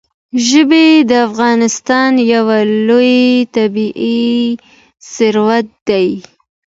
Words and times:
ژبې 0.47 0.87
د 1.09 1.11
افغانستان 1.27 2.11
یو 2.33 2.45
لوی 2.87 3.19
طبعي 3.55 4.27
ثروت 5.13 5.67
دی. 5.87 6.09